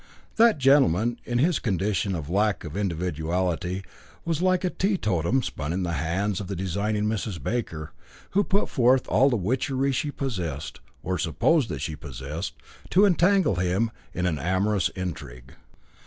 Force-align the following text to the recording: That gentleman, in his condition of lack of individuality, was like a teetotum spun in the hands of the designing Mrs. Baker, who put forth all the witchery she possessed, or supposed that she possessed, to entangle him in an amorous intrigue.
That 0.37 0.57
gentleman, 0.57 1.19
in 1.25 1.37
his 1.37 1.59
condition 1.59 2.15
of 2.15 2.27
lack 2.27 2.63
of 2.63 2.75
individuality, 2.75 3.83
was 4.25 4.41
like 4.41 4.63
a 4.63 4.71
teetotum 4.71 5.43
spun 5.43 5.71
in 5.71 5.83
the 5.83 5.91
hands 5.93 6.39
of 6.41 6.47
the 6.47 6.55
designing 6.55 7.05
Mrs. 7.05 7.37
Baker, 7.39 7.91
who 8.31 8.43
put 8.43 8.67
forth 8.67 9.07
all 9.07 9.29
the 9.29 9.35
witchery 9.35 9.91
she 9.91 10.09
possessed, 10.09 10.79
or 11.03 11.19
supposed 11.19 11.69
that 11.69 11.81
she 11.81 11.95
possessed, 11.95 12.55
to 12.89 13.05
entangle 13.05 13.57
him 13.57 13.91
in 14.11 14.25
an 14.25 14.39
amorous 14.39 14.89
intrigue. 14.95 15.53